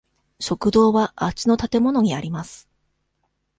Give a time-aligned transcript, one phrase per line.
[0.39, 2.67] 食堂はあっちの建物にあります。